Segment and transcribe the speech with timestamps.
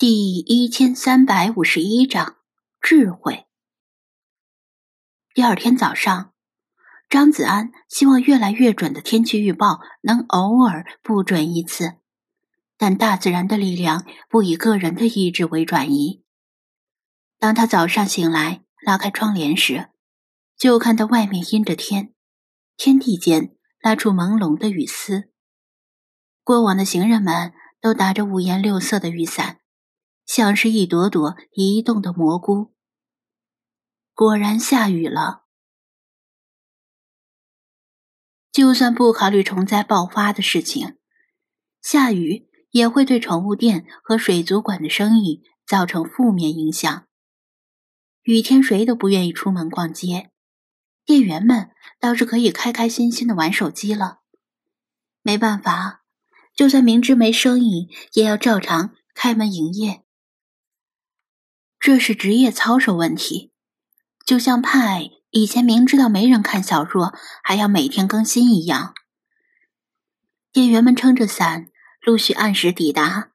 [0.00, 2.36] 第一千三百五十一章
[2.80, 3.48] 智慧。
[5.34, 6.32] 第二天早上，
[7.08, 11.94] 张子安希望越来越准的天气预报能偶尔不准一次，
[12.76, 16.22] 但大自然的力量不以个人的意志为转移。
[17.40, 19.88] 当他早上醒来，拉开窗帘时，
[20.56, 22.14] 就看到外面阴着天，
[22.76, 25.32] 天地间拉出朦胧的雨丝。
[26.44, 29.58] 过往的行人们都打着五颜六色的雨伞。
[30.28, 32.74] 像是一朵朵移动的蘑菇。
[34.14, 35.46] 果然下雨了。
[38.52, 40.98] 就算不考虑虫灾爆发的事情，
[41.80, 47.06] 下雨也会对宠物店和水族馆的生意造成负面影响。
[48.22, 50.30] 雨天谁都不愿意出门逛街，
[51.06, 54.18] 店员们倒是可以开开心心的玩手机了。
[55.22, 56.04] 没办法，
[56.54, 60.04] 就算明知没生意，也要照常开门营业。
[61.80, 63.52] 这是职业操守问题，
[64.26, 68.94] 就像派以前明知道没人看小说，还要每天更新一样。
[70.52, 71.68] 店员们撑着伞，
[72.02, 73.30] 陆续按时抵达，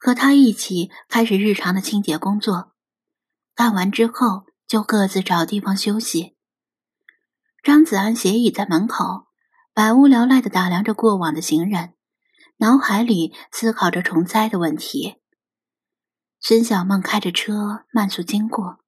[0.00, 2.72] 和他一起开始日常的清洁工作。
[3.54, 6.36] 干完之后，就各自找地方休息。
[7.62, 9.26] 张子安斜倚在门口，
[9.72, 11.94] 百无聊赖的打量着过往的行人，
[12.56, 15.17] 脑海里思考着虫灾的问题。
[16.48, 18.78] 孙小梦开着车慢速经过，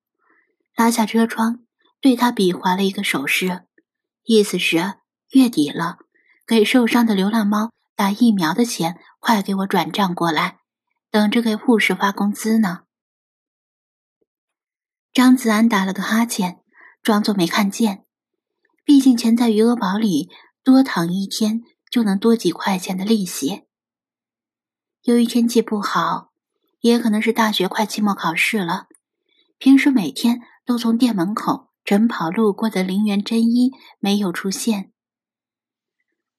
[0.74, 1.62] 拉下车窗，
[2.00, 3.66] 对他比划了一个手势，
[4.22, 4.94] 意思是
[5.32, 5.98] 月底了，
[6.46, 10.60] 给受伤的流浪猫打疫苗的钱快给我转账过来，
[11.10, 12.84] 等着给护士发工资呢。
[15.12, 16.62] 张子安打了个哈欠，
[17.02, 18.06] 装作没看见，
[18.86, 20.30] 毕竟钱在余额宝里
[20.64, 23.66] 多躺一天就能多几块钱的利息。
[25.02, 26.29] 由于天气不好。
[26.80, 28.88] 也可能是大学快期末考试了，
[29.58, 34.92] 平时每天都从店门口晨跑路过的林园真一没有出现。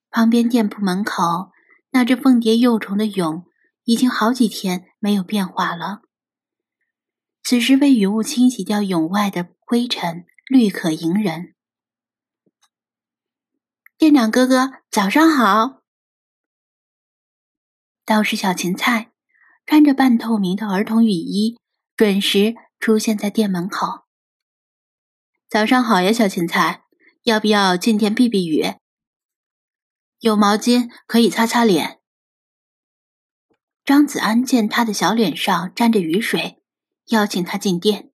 [0.09, 1.51] 旁边店铺门口
[1.91, 3.45] 那只凤蝶幼虫的蛹
[3.83, 6.01] 已经好几天没有变化了。
[7.43, 11.55] 此时被雨雾清洗掉蛹外的灰尘，绿可迎人。
[13.97, 15.81] 店长哥哥，早上好。
[18.03, 19.10] 倒是小芹菜。
[19.71, 21.57] 穿着半透明的儿童雨衣，
[21.95, 24.01] 准时出现在店门口。
[25.47, 26.83] 早上好呀，小芹菜，
[27.23, 28.73] 要不要进店避避雨？
[30.19, 32.01] 有毛巾可以擦擦脸。
[33.85, 36.61] 张子安见他的小脸上沾着雨水，
[37.05, 38.11] 邀请他进店。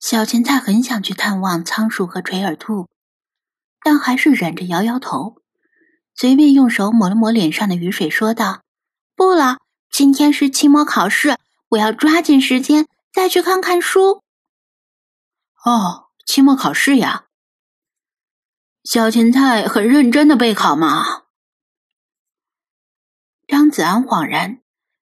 [0.00, 2.88] 小芹菜很想去探望仓鼠和垂耳兔，
[3.84, 5.42] 但还是忍着摇摇头，
[6.14, 8.61] 随便用手抹了抹脸上的雨水，说道。
[9.22, 11.36] 不了，今天是期末考试，
[11.68, 14.20] 我要抓紧时间再去看看书。
[15.64, 17.26] 哦，期末考试呀，
[18.82, 21.22] 小芹菜很认真的备考吗？
[23.46, 24.58] 张子安恍然，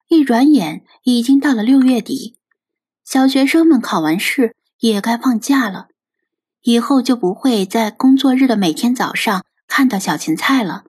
[0.08, 2.36] 一转眼已经到了六月底，
[3.02, 5.88] 小学生们考完试也该放假了，
[6.60, 10.84] 以后就不会在工作日的每天早上看到小芹菜了。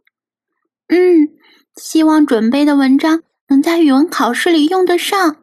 [0.90, 1.38] 嗯。
[1.76, 5.38] 希望准备的文章能在语文考试里用得上。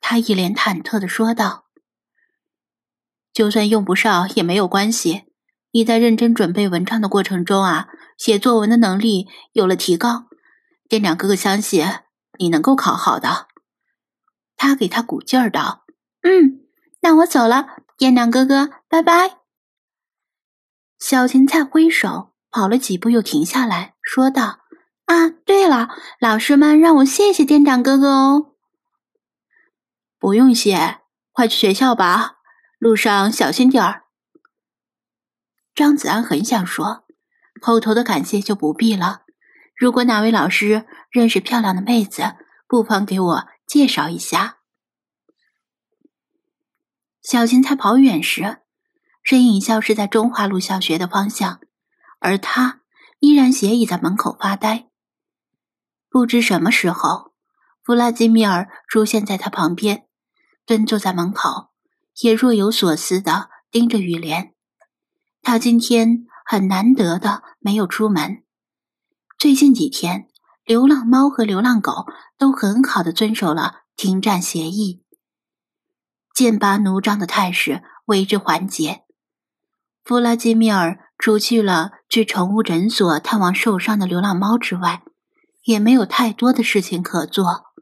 [0.00, 1.66] 他一脸忐忑的说道
[3.32, 5.24] ：“就算用不上也没有关系，
[5.70, 7.88] 你在认真准备文章的过程中啊，
[8.18, 10.26] 写作文的能力有了提高。
[10.88, 11.86] 店长哥哥相信
[12.38, 13.46] 你能够考好的。”
[14.56, 15.84] 他给他鼓劲儿道
[16.22, 16.66] ：“嗯，
[17.00, 19.38] 那我走了，店长哥哥，拜拜。”
[20.98, 24.61] 小芹菜挥手跑了几步，又停下来说道。
[25.06, 25.88] 啊，对了，
[26.20, 28.54] 老师们让我谢谢店长哥哥哦。
[30.18, 31.00] 不用谢，
[31.32, 32.36] 快去学校吧，
[32.78, 34.04] 路上小心点儿。
[35.74, 37.04] 张子安很想说，
[37.60, 39.22] 口头的感谢就不必了。
[39.74, 42.36] 如果哪位老师认识漂亮的妹子，
[42.68, 44.58] 不妨给我介绍一下。
[47.20, 48.58] 小芹菜跑远时，
[49.22, 51.60] 身影消失在中华路小学的方向，
[52.20, 52.82] 而他
[53.18, 54.88] 依然斜倚在门口发呆。
[56.12, 57.32] 不知什么时候，
[57.82, 60.06] 弗拉基米尔出现在他旁边，
[60.66, 61.70] 蹲坐在门口，
[62.20, 64.52] 也若有所思的盯着雨帘。
[65.40, 68.42] 他今天很难得的没有出门。
[69.38, 70.28] 最近几天，
[70.66, 72.04] 流浪猫和流浪狗
[72.36, 75.02] 都很好的遵守了停战协议，
[76.34, 79.04] 剑拔弩张的态势为之缓解。
[80.04, 85.02] 弗拉基米尔除去了去宠物诊所探望受伤的流浪猫之外，
[85.64, 87.72] 也没有太多的事情可做。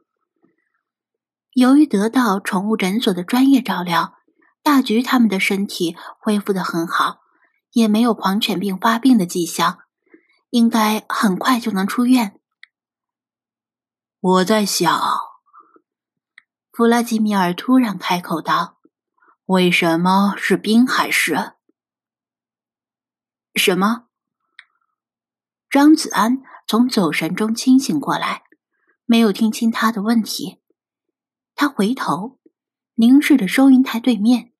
[1.53, 4.15] 由于得到宠物诊所的专业照料，
[4.63, 7.21] 大橘他们的身体恢复的很好，
[7.71, 9.79] 也没有狂犬病发病的迹象，
[10.49, 12.39] 应该很快就能出院。
[14.19, 15.01] 我在想，
[16.71, 18.77] 弗拉基米尔突然开口道
[19.45, 21.53] ：“为什么是滨海市？”
[23.55, 24.05] 什么？
[25.69, 28.43] 张子安从走神中清醒过来，
[29.03, 30.61] 没有听清他的问题。
[31.53, 32.39] 他回头
[32.93, 34.53] 凝视着收银台对面，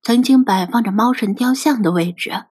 [0.00, 2.44] 曾经摆放着猫神雕像的位置。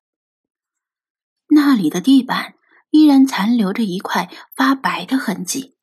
[1.48, 2.56] 那里的地板
[2.90, 5.78] 依然残留着一块发白的痕迹。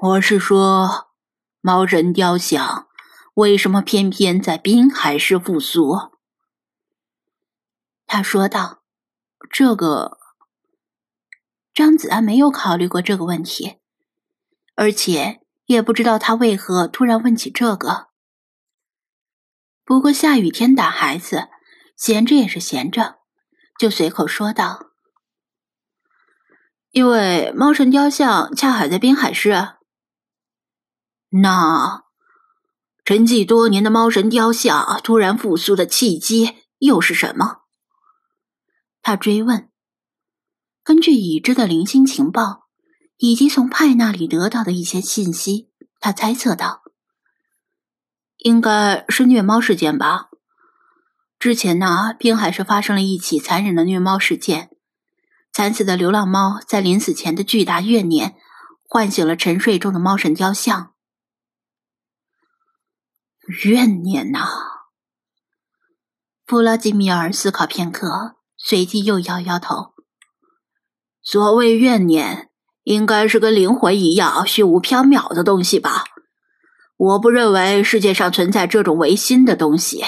[0.00, 1.10] 我是说，
[1.60, 2.88] 猫神雕像
[3.34, 5.94] 为什么偏偏在滨海市复苏？
[8.06, 8.82] 他说道
[9.52, 10.16] ：“这个。”
[11.78, 13.76] 张子安没有考虑过这个问题，
[14.74, 15.40] 而且。
[15.66, 18.08] 也不知道他为何突然问起这个。
[19.84, 21.48] 不过下雨天打孩子，
[21.94, 23.18] 闲着也是闲着，
[23.78, 24.86] 就随口说道
[26.90, 29.74] ：“因为猫神雕像恰好在滨海市。”
[31.42, 32.04] 那
[33.04, 37.64] 沉寂多年的猫神雕像突然复苏的契机又是什么？
[39.02, 39.67] 他追问。
[40.88, 42.64] 根据已知的零星情报。
[43.18, 46.82] 以及从派那里得到的一些信息，他猜测道
[48.38, 50.28] ：“应该是虐猫事件吧。
[51.36, 54.70] 之前呢，滨海市发生了一起残忍的虐猫事件，
[55.52, 58.36] 惨死的流浪猫在临死前的巨大怨念，
[58.88, 60.94] 唤醒了沉睡中的猫神雕像。
[63.64, 64.46] 怨念呐！”
[66.46, 69.94] 弗拉基米尔思考片刻，随即又摇摇头
[71.30, 72.46] ：“所谓怨念。”
[72.88, 76.04] 应该是跟灵魂一样虚无缥缈的东西吧？
[76.96, 80.02] 我不认为世界上存在这种唯心的东西。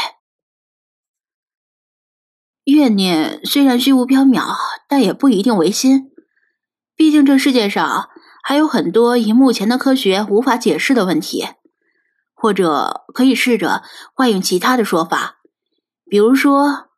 [2.64, 4.56] 怨念虽然虚无缥缈，
[4.88, 6.10] 但也不一定唯心。
[6.96, 8.08] 毕竟这世界上
[8.42, 11.46] 还有很多以目前的科学无法解释的问题。
[12.32, 13.82] 或者可以试着
[14.14, 15.40] 换用其他的说法，
[16.08, 16.88] 比如说，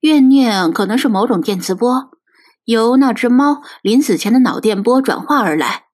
[0.00, 2.10] 怨念可能是某种电磁波。
[2.70, 5.86] 由那只猫临死前的脑电波转化而来，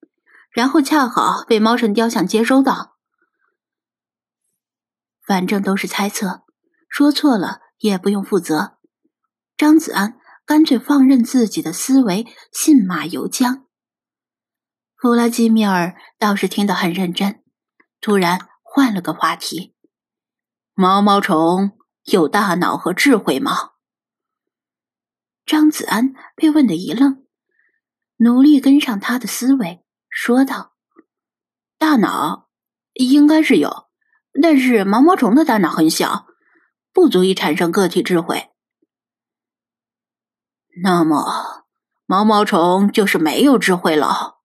[0.51, 2.97] 然后恰好被猫神雕像接收到。
[5.25, 6.43] 反正都是猜测，
[6.87, 8.77] 说错了也不用负责。
[9.57, 13.63] 张子安干脆放任自己的思维信马由缰。
[14.95, 17.43] 弗拉基米尔倒是听得很认真，
[17.99, 19.73] 突然换了个话题
[20.75, 21.71] ：“毛毛虫
[22.03, 23.71] 有大脑和智慧吗？”
[25.47, 27.25] 张子安被问得一愣，
[28.17, 30.75] 努力跟上他的思维，说道
[31.79, 32.49] ：“大脑
[32.93, 33.87] 应该是有，
[34.41, 36.27] 但是毛毛虫的大脑很小，
[36.91, 38.49] 不足以产生个体智慧。
[40.83, 41.65] 那么，
[42.05, 44.41] 毛毛虫就是没有智慧了？”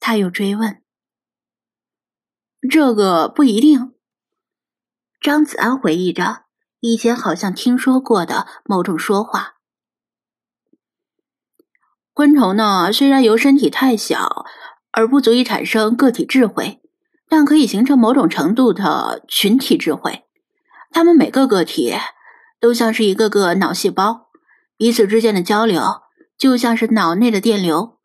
[0.00, 0.82] 他又追问
[2.68, 3.94] ：“这个不一定。”
[5.22, 6.46] 张子安回忆着。
[6.84, 9.54] 以前好像听说过的某种说话。
[12.12, 14.44] 昆虫呢，虽然由身体太小
[14.90, 16.82] 而不足以产生个体智慧，
[17.28, 20.24] 但可以形成某种程度的群体智慧。
[20.90, 21.94] 它们每个个体
[22.58, 24.30] 都像是一个个脑细胞，
[24.76, 26.02] 彼此之间的交流
[26.36, 28.00] 就像是脑内的电流。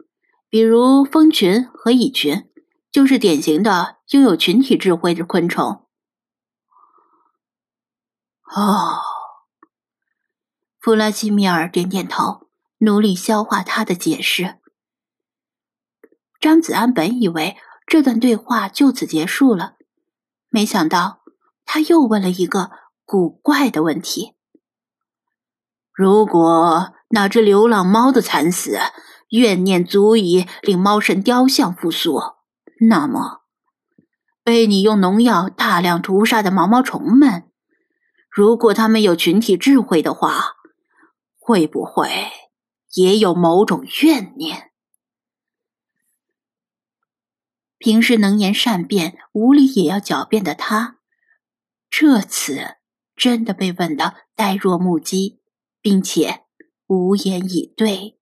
[0.51, 2.47] 比如蜂群和蚁群，
[2.91, 5.86] 就是典型的拥有群体智慧的昆虫。
[8.55, 9.01] 哦，
[10.79, 12.47] 弗拉基米尔点点头，
[12.79, 14.59] 努力消化他的解释。
[16.39, 19.75] 张子安本以为这段对话就此结束了，
[20.49, 21.21] 没想到
[21.65, 22.71] 他又问了一个
[23.05, 24.35] 古怪的问题：
[25.91, 28.77] 如果那只流浪猫的惨死
[29.29, 32.21] 怨念足以令猫神雕像复苏，
[32.89, 33.41] 那么
[34.43, 37.51] 被你用农药大量屠杀的毛毛虫们？
[38.37, 40.57] 如果他们有群体智慧的话，
[41.39, 42.07] 会不会
[42.93, 44.69] 也有某种怨念？
[47.79, 50.99] 平时能言善辩、无理也要狡辩的他，
[51.89, 52.75] 这次
[53.15, 55.41] 真的被问得呆若木鸡，
[55.81, 56.43] 并且
[56.85, 58.16] 无言以对。